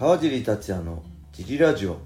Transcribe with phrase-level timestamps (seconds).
[0.00, 1.98] 川尻達也のジリラジオ。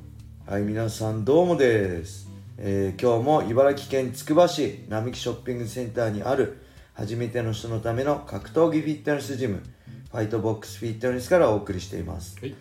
[0.48, 2.28] はい皆さんどうもです、
[2.58, 6.58] えー今日も茨城県つくば市並木ショッピングセンターにある
[6.94, 9.62] 初めての人のための格闘技フィットネスジム
[10.10, 12.36] ファイトボックスフィットネスからお送りしています。
[12.40, 12.56] はい。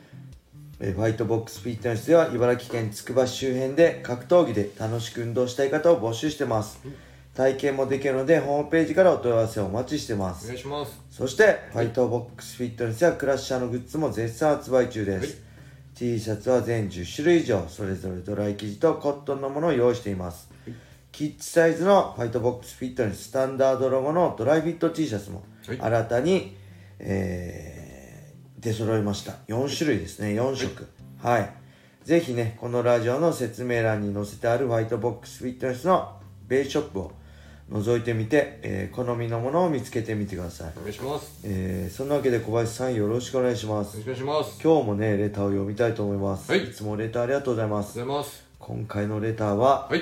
[0.79, 6.79] えーファイトボックスフィットネスでは茨城県つくば市周辺で格闘技で楽しく運動したい方を募集してます
[7.33, 10.45] 体験もできるのでホームページからお問い合わせをお待ちしてます。
[10.45, 10.99] お願いします。
[11.09, 15.35] そして、ファイトボックスフィットネスやクラッシャーのグッズも絶賛発売中です、はい。
[15.95, 20.49] T シャツは全10種類以上それぞれドライ生地とコットンのものを用意しています、
[21.11, 25.79] キッズサイズのファイトボックスフィットネススタンダードロゴのドライフィット T シャツもはい。
[25.79, 26.57] 新たに、
[26.99, 27.83] えー
[28.63, 29.33] 出揃いました。
[29.49, 30.29] 4種類ですね。
[30.29, 30.87] 4色。
[31.21, 31.49] はい、
[32.03, 37.11] ぜひねこのラジオの説明欄に載せてあるファイトボックスフィットネスのベースショップを
[37.71, 40.73] 覗いてみて、えー好みのものを見つけてみてください。
[40.77, 41.39] お願いします。
[41.43, 43.97] えーそんなわけで小林さんよろしくお願いします。
[43.97, 44.61] よろしくお願いします。
[44.63, 46.71] 今日もねレターを読みたいと思います、はい。
[46.71, 48.43] つもレターありがとうございまおはすようございます。
[48.59, 50.01] 今回のレターははい。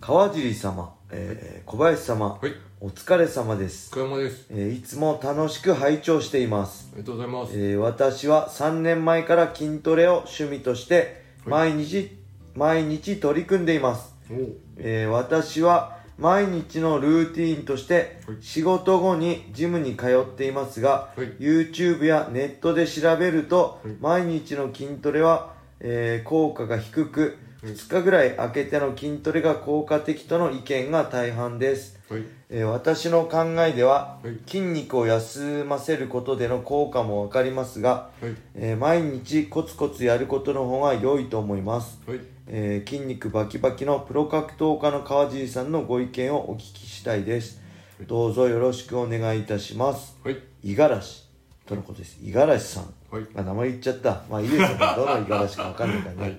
[0.00, 2.52] 川尻様、えー小林様、はい。
[2.80, 4.46] お疲れ様です、小山です。
[4.50, 7.52] えーいつも楽しく拝聴しています、ありがとうございます。
[7.58, 12.16] えー私は3年前から筋トレを趣味として毎日、
[12.54, 14.14] 毎日取り組んでいます。
[14.30, 18.36] おおえー私は毎日のルーティーンとしてはい。
[18.40, 21.26] 仕事後にジムに通っていますが、はい。
[21.40, 23.94] YouTube やネットで調べると、はい。
[24.00, 32.24] 毎日の筋トレは、えー効果が低くはい2日ぐらい空けての筋トレが効果的との意見が大半です、はい。
[32.50, 34.36] えー私の考えでは、はい。
[34.46, 38.34] 筋肉を休ませることでの効果もわかりますが、はい。
[38.56, 42.00] えー毎日コツコツやることの方が良いと思います。
[42.04, 42.20] はい。
[42.48, 47.62] えー筋肉バキバキのプロ格闘家の川尻さんのご意見をお聞きしたいです。
[48.08, 50.18] どうぞよろしくお願いいたします。
[50.24, 50.38] はい。
[50.64, 51.28] 五十嵐
[51.64, 52.18] とのことです。
[52.20, 52.92] 五十嵐さん。
[53.08, 53.26] はい。
[53.36, 54.24] あ名前言っちゃった。
[54.28, 54.78] まあいいですよね。
[54.96, 56.38] どの五十嵐か分かんないからね、はい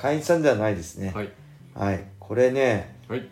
[0.00, 1.12] 会員さんではないですね。
[1.14, 1.32] はい。
[1.74, 2.04] はい。
[2.18, 3.28] これねはい。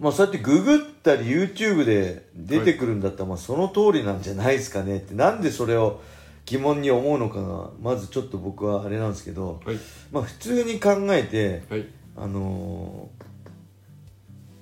[0.00, 4.96] まあそうやってググったり YouTube で出てくるんだったら、まあその通りなんじゃないですかね。
[4.96, 6.00] ってなんでそれを
[6.46, 9.76] 疑問に思うのかがまずちょっと僕はあれなんですけど、はい。
[10.10, 11.86] まあ普通に考えてはい。
[12.16, 13.30] あのー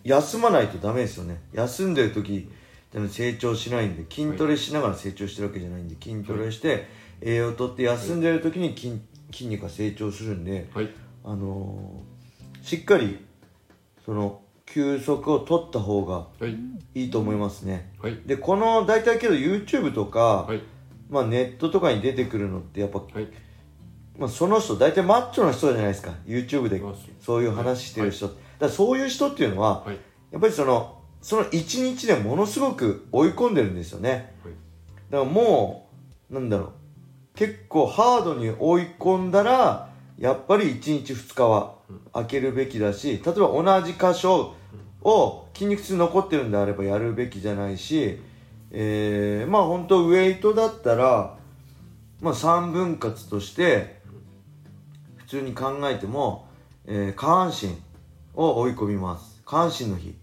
[0.04, 1.38] 休まないとダメですよね。
[1.52, 2.48] 休んでる時
[3.10, 6.86] 成長しないんで筋トレしながら成長してるわけじゃないんで筋トレして
[7.20, 8.98] 栄養をとって休んでる時に筋
[9.32, 10.90] 筋肉が成長するんで、はい。
[11.24, 12.18] あのー
[12.62, 13.24] しっかり
[14.04, 16.56] その休息を取った方がはい。
[16.94, 17.92] いいと思いますね。
[18.00, 18.20] はい。
[18.26, 20.62] でこの大体けど YouTube とか、はい。
[21.08, 23.28] まあ、ネットとかに出てくるのってやっぱはい。
[24.18, 26.12] まあ、その人大体マッチョな人じゃないですか。
[26.26, 29.96] YouTube でまあそういう話してる人、だからそういう人っていうのは、はい。
[30.32, 34.34] やっぱりそのその一日でものすごく追い込んでるんですよね。
[34.44, 34.54] はい。
[35.10, 35.88] だからも
[36.30, 36.72] うなんだろう
[37.38, 41.76] 結構ハードに追い込んだらやっぱり1日2日は
[42.12, 44.56] 空けるべきだし例えば同じ箇所
[45.02, 48.18] を筋肉痛残ってるんであればやるべきじゃないし、
[48.72, 51.38] えー、まあ本当ウェイトだったら、
[52.20, 54.00] まあ、3分割として
[55.18, 56.48] 普通に考えても、
[56.86, 57.76] えー下半身
[58.34, 59.42] を追い込みます。
[59.44, 60.16] 下半身の日。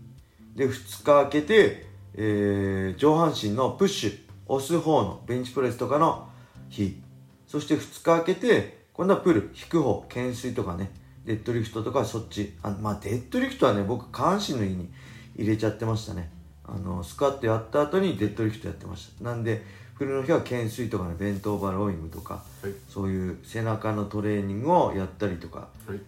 [0.56, 6.28] で2日空けて、えー上半身のプッシュ押す方のベンチプレスとかの
[6.70, 7.05] 日
[7.48, 10.92] そして2日空けて今度はプル引く方懸垂とかね
[11.26, 12.54] デッドリフトとかそっち。
[12.62, 14.90] あまあデッドリフトはね僕下半身の日に
[15.36, 16.30] 入れちゃってましたね。
[16.64, 19.24] あのスクワットやった後にデッドリフトやってました。
[19.24, 19.64] なんで
[19.96, 22.74] プルの日は懸垂とかねベントオーバーローイングとかはい。
[22.88, 26.00] そういう背中のトレーニングをやったりとかはい。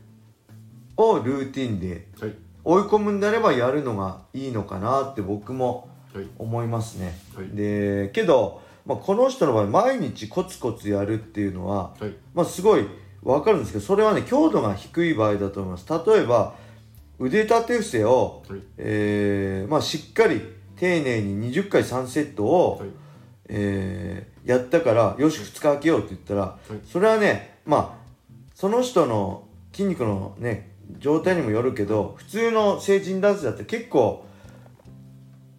[0.97, 2.33] をルーティンではい。
[2.63, 6.27] 追い込むんであればやるのがいいのかなって僕もはい。
[6.37, 7.47] 思いますね、はい。
[7.49, 12.13] でけど、まあ、この人の場合毎日コツコツやるっていうのは、はい。
[12.33, 12.87] まあ、すごい
[13.21, 15.85] 分かるんですけどそれはね強度が低い場合だと思います。
[15.89, 16.55] 例えば
[17.19, 18.61] 腕立て伏せを、はい。
[18.77, 20.41] えーまあ、しっかり
[20.77, 22.89] 丁寧に20回3セットを、はい。
[23.49, 26.79] えーやったからよし2日空けようって言ったら、い。
[26.89, 28.07] それはねまあ
[28.55, 29.43] その人の
[29.73, 34.25] 筋肉のね状態にもよるけど普通の成人男性だって結構、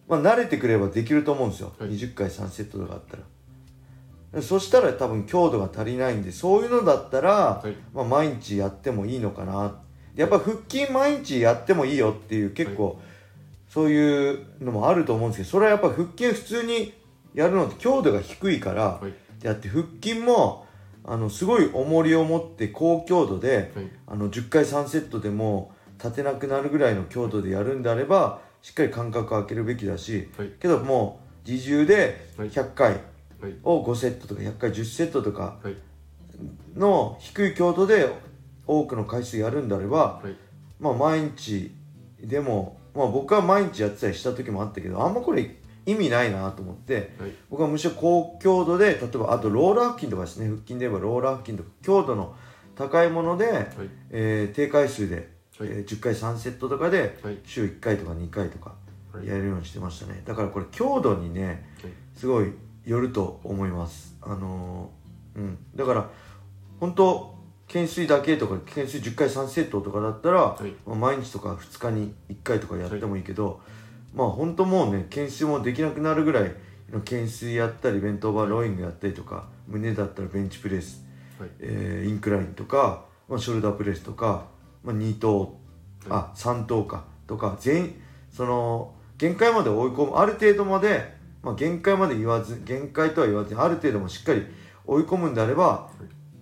[0.09, 1.91] まあ、慣れてくればできると思うんですよ、はい。
[1.91, 4.41] 20回3セットとかあったら。
[4.41, 7.75] そしたら多分強度が足りないんでそういうのだったら、はい。
[7.93, 9.79] まあ、毎日やってもいいのかな。
[10.15, 12.99] やっぱ腹筋毎日やってもいいよっていう結構、
[13.69, 16.93] そういうのもあると思うんですけどそれはやっぱ腹筋普通に
[17.35, 19.13] やるのって強度が低いから、はい。
[19.45, 20.65] やって腹筋も
[21.05, 23.91] あのすごい重りを持って高強度で、はい。
[24.07, 25.71] あの10回3セットでも
[26.03, 30.49] 立てなくなるぐらいの強度でやるんであればしっかり間隔を空けるべきだし、はい。
[30.59, 32.49] けどもう自重ではい。
[32.49, 32.91] 100回
[33.41, 33.55] はい。
[33.63, 35.75] を5セットとか100回10セットとかはい。
[36.75, 38.09] の低い強度で
[38.67, 40.35] 多くの回数やるんであれば、はい。
[40.79, 41.71] まあ毎日
[42.21, 47.31] でも、まあ、僕は毎日やってたりした時もあったけどあんまこれ意味ないなと思ってはい。
[47.49, 50.47] 僕はむしろ高強度で例えばあとローラー腹筋とかですね。
[50.47, 52.35] 腹筋で言えばローラー腹筋とか強度の
[52.75, 53.65] 高いもので、はい。
[54.11, 55.25] えー低回数で、はい
[55.61, 57.37] えー10回3セットとかではい。
[57.45, 58.73] 週1回とか2回とか
[59.13, 59.27] はい。
[59.27, 60.21] やるようにしてましたね。
[60.25, 61.91] だからこれ強度にねはい。
[62.15, 62.51] すごい
[62.85, 64.15] よると思います。
[64.21, 65.57] あのーうん。
[65.75, 66.09] だから
[66.79, 67.35] 本当
[67.67, 70.73] 懸垂だけとか懸垂10回3セットとかだったら、はい。
[70.87, 73.61] まあ毎日とか2日に1回とかやってもいいけど、
[74.13, 76.51] まあ本当もうね懸垂もできなくなるぐらい
[76.91, 81.05] の懸垂やったりベントオーバーローイングやったりとか胸だったらベンチプレス、
[81.39, 81.49] はい。
[81.59, 84.45] えーインクラインとか、まあ、ショルダープレスとか、
[84.83, 85.59] まあ、2頭、
[86.09, 87.05] あ3頭か。
[87.27, 87.93] とか全
[88.31, 94.47] その限界まで追い込むある程度まで、まあ、限界まで言わず限界とは言わずにある程度もしっかり
[94.87, 95.91] 追い込むんであれば、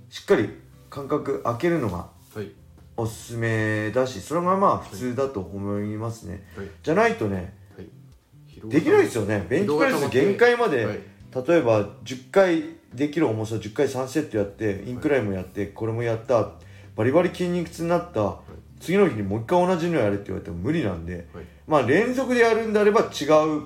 [0.09, 0.49] しっかり
[0.89, 2.51] 間隔空けるのがはい。
[2.95, 6.67] おすすめだしそれがまあ普通だと思いますね、はい。
[6.81, 8.69] じゃないとねはい。
[8.69, 9.45] できないですよね。
[9.49, 10.95] ベンチプレス限界まで、はい。
[10.95, 12.63] 例えば10回
[12.93, 16.51] できる重さ10回3セットやってインクラインもやってこれもやった
[16.97, 18.37] バリバリ筋肉痛になった
[18.79, 21.45] 次の日にもう一回同じのやれって言われても無理なんではい。
[21.67, 23.07] まあ連続でやるんであれば違う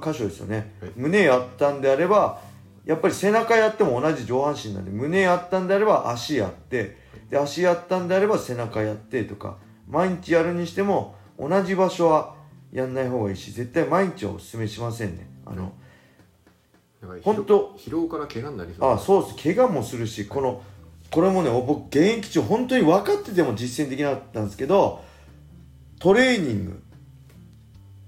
[0.01, 0.91] 箇所ですよね、はい。
[0.95, 2.41] 胸やったんであれば
[2.85, 6.97] やっぱり背中やっても同じ上半身なんで胸やったんであれば足やって
[7.29, 9.57] で足やったんであれば背中やってとか
[9.87, 12.35] 毎日やるにしても同じ場所は
[12.71, 15.29] やんない方がいいし絶対毎日はおすすめしませんね。
[15.45, 15.73] あの、
[17.01, 18.89] だからほんと疲労から怪我になりそう。
[18.89, 19.43] あそうです。
[19.43, 20.63] 怪我もするしこの
[21.11, 25.03] これもね僕現役中本当に分かってても実践できなかったんですけど
[25.99, 26.83] トレーニング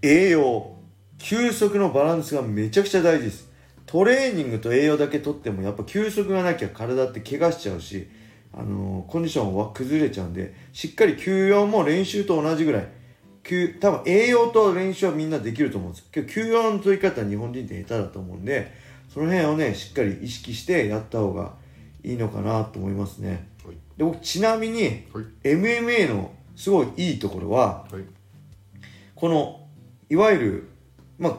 [0.02, 0.74] 栄養
[1.20, 3.50] 休息のバランスがめちゃくちゃ大事です。
[3.86, 8.10] トレーニングと栄養だけとってもやっぱ休息がなきゃ体って怪我しちゃうし、
[8.52, 12.88] あのーコンディションは崩れちゃうんでしっかり休養も練習と同じぐらい。
[13.44, 16.10] 休多分栄養と練習はみんなできると思うんです。
[16.12, 18.74] けど休養の取り方は日本人って下手だと思うんで
[19.14, 21.54] その辺をねしっかり意識してやった方が
[22.04, 23.50] いいのかなと思いますね。
[23.66, 23.76] はい。
[23.98, 25.26] で僕ちなみにはい。
[25.44, 28.04] MMA のすごいいいところははい。
[29.16, 29.68] この
[30.10, 30.70] いわゆる
[31.18, 31.38] まあ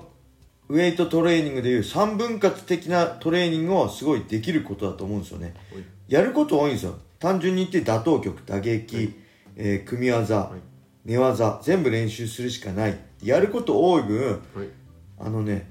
[0.68, 5.54] ウェイトトレーニングでいう3分割的なトレーニングをすごいできることだと思うんですよね。
[5.72, 5.84] はい。
[6.08, 6.98] やること多いんですよ。
[7.18, 9.14] 単純に言って打倒曲打撃、はい。
[9.56, 10.60] えー組み技、はい。
[11.04, 12.98] 寝技全部練習するしかない。
[13.22, 14.68] やること多い分はい。
[15.18, 15.66] あのね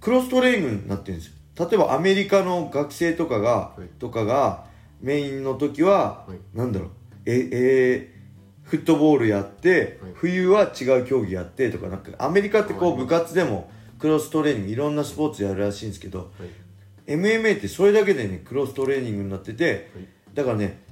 [0.00, 3.88] クロストレーニングになってるんですよ例えばアメリカの学生とかが、はい。
[3.98, 4.66] とかが
[5.00, 6.56] メインの時は、はい。
[6.56, 6.90] なんだろう。
[7.26, 8.18] ええー
[8.68, 10.12] フットボールやって、はい。
[10.14, 12.98] 冬は違う競技やってとかなんかアメリカってこうはい。
[12.98, 17.12] 部活でもクロストレーニングいろんなスポーツやるらしいんですけどはい。
[17.12, 20.08] MMA ってそれだけでねクロストレーニングになっててはい。
[20.34, 20.82] だからね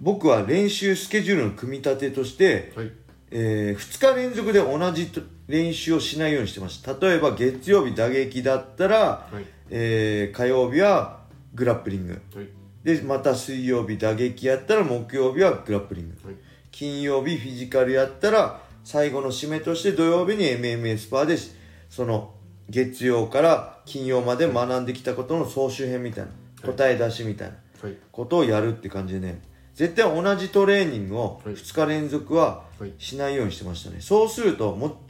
[0.00, 2.90] 僕は練習スケジュールの組み立てとして、はい。
[3.30, 5.20] え2日連続で同じと
[5.50, 6.94] 練習をしないようにしてました。
[6.94, 9.44] 例えば月曜日打撃だったら、はい。
[9.70, 11.20] えー火曜日は
[11.54, 12.20] グラップリング。
[12.34, 12.48] はい。
[12.84, 16.28] でまた水曜日打撃やったら木曜日はグラップリング。
[16.28, 16.36] はい。
[16.70, 21.50] 金曜日フィジカルやったら最後の締めとして土曜日に MMA スパーでし
[21.90, 22.32] その
[22.68, 26.30] 月曜から金曜まで学んできたことの総集編みたいな
[26.72, 27.96] 答え出しみたいなはい。
[28.12, 29.42] ことをやるって感じでね。
[29.74, 31.54] 絶対同じトレーニングをはい。
[31.54, 32.92] 2日連続ははい。
[32.98, 33.96] しないようにしてましたね。
[34.00, 35.00] そうするとも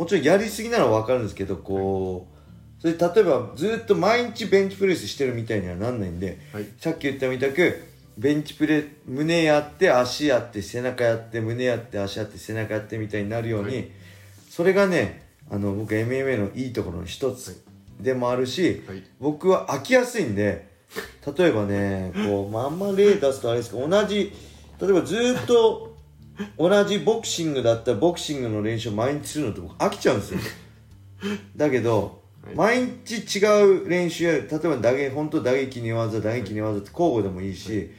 [0.00, 2.26] もちろんやりすぎなら分かるんですけどこ
[2.78, 6.64] うそれ例えばずっと毎日ベンチプレスしてるみたいにはなんないんではい。
[6.78, 7.84] さっき言ったみたく
[8.16, 13.90] ベンチプレ胸やって足やって背中やって胸やって足やって背中やってみたいになるように、はい。
[14.48, 17.62] それがねあの僕 MMA のいいところの一つ
[18.00, 19.02] でもあるし、はい。
[19.20, 20.66] 僕は飽きやすいんで
[21.36, 24.32] 例えばねこう、まあ、あんま例出すとあれですけど同じ
[24.80, 25.89] 例えばずっと
[26.58, 30.40] 同じボクシングだったらボクシングの練習を毎日するのって僕飽きちゃうんですよ。
[31.56, 32.54] だけど、はい。
[32.54, 37.90] 毎日違う練習やる例えば打撃本当打撃に技打撃に技って交互でもいいし、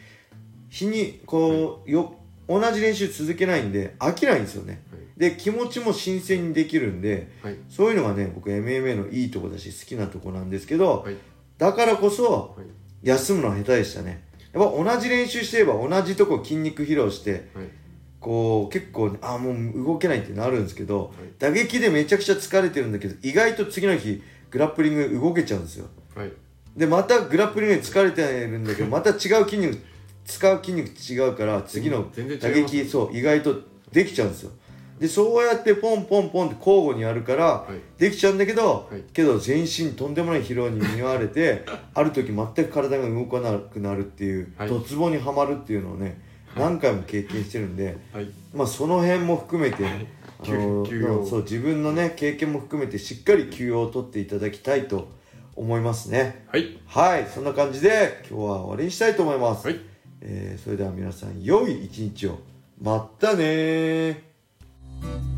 [0.70, 2.16] 日にこうよ
[2.48, 5.20] 同じ練習続けないんで飽きないんですよね、はい。
[5.20, 7.58] で気持ちも新鮮にできるんではい。
[7.70, 11.16] そういうのがね僕 MMA のいいとこだし好きなとこなんですけど、はい。
[11.58, 12.68] だからこそはい。
[13.04, 14.24] 休むのは下手でしたね。
[14.54, 17.81] やっぱ同じ練習してれば同じとこ筋肉疲労してはい
[18.22, 21.28] こう結構あもう動けないってなるんですけど、い。
[21.40, 25.88] 打撃でめちゃくちゃ疲れてるんだけど意外と次の日グラップリング動けちゃうんですよ。
[26.16, 26.32] はい。
[26.78, 29.78] でまたグラップリングで疲れてるんだけど また違う筋肉
[30.24, 32.10] 使う筋肉違うから次の
[32.40, 33.62] 打撃そう意外と
[33.92, 34.52] できちゃうんですよ。
[35.00, 38.00] でそうやってポンポンポンって交互にやるから、はい。
[38.00, 39.02] できちゃうんだけど、はい。
[39.12, 44.70] けど全身とんでもない疲労に見舞われてある時全く体が動かなくなるっていう、はい。
[44.70, 46.22] ドツボにはまるっていうのをね
[46.56, 48.30] 何回も経験してるんで、はい。
[48.54, 50.08] まあその辺も含めて、はい。
[50.44, 50.86] あの
[51.26, 55.08] そう自分のね経験も含めてしっかり休養を取っていただきたいと
[55.56, 56.46] 思いますね。
[56.52, 56.80] はい。
[56.88, 57.28] はい。
[57.28, 59.80] そんな感じで今日は終わりにしたいと思います、はい。
[60.22, 62.40] えーそれでは皆さん良い一日を。
[62.82, 65.31] まったねー